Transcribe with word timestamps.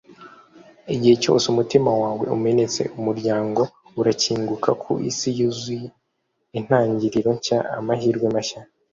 igihe 0.93 1.15
cyose 1.23 1.45
umutima 1.53 1.89
wawe 2.01 2.25
umenetse, 2.35 2.81
umuryango 2.99 3.61
urakinguka 3.99 4.69
ku 4.81 4.91
isi 5.09 5.29
yuzuye 5.37 5.87
intangiriro 6.57 7.29
nshya, 7.37 7.59
amahirwe 7.77 8.27
mashya 8.35 8.61